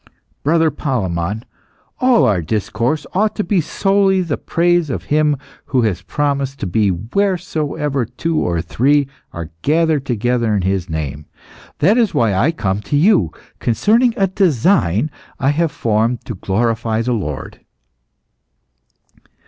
"Brother 0.41 0.71
Palemon, 0.71 1.43
all 1.99 2.25
our 2.25 2.41
discourse 2.41 3.05
ought 3.13 3.35
to 3.35 3.43
be 3.43 3.61
solely 3.61 4.21
the 4.21 4.35
praise 4.35 4.89
of 4.89 5.03
Him 5.13 5.37
who 5.65 5.83
has 5.83 6.01
promised 6.01 6.59
to 6.61 6.65
be 6.65 6.89
wheresoever 6.89 8.05
two 8.05 8.39
or 8.39 8.63
three 8.63 9.07
are 9.31 9.51
gathered 9.61 10.03
together 10.07 10.55
in 10.55 10.63
His 10.63 10.89
Name. 10.89 11.27
That 11.77 11.99
is 11.99 12.15
why 12.15 12.33
I 12.33 12.51
come 12.51 12.81
to 12.81 12.97
you 12.97 13.31
concerning 13.59 14.15
a 14.17 14.25
design 14.25 15.11
I 15.39 15.49
have 15.51 15.71
formed 15.71 16.25
to 16.25 16.33
glorify 16.33 17.03
the 17.03 17.13
Lord." 17.13 17.59